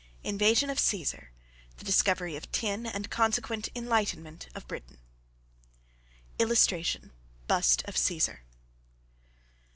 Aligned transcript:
INVASION 0.23 0.71
OF 0.71 0.79
CAESAR: 0.79 1.29
THE 1.77 1.85
DISCOVERY 1.85 2.35
OF 2.35 2.51
TIN 2.51 2.87
AND 2.87 3.11
CONSEQUENT 3.11 3.69
ENLIGHTENMENT 3.75 4.47
OF 4.55 4.67
BRITAIN. 4.67 4.97
[Illustration: 6.39 7.11
BUST 7.47 7.83
OF 7.85 7.93
CAESAR. 7.95 8.41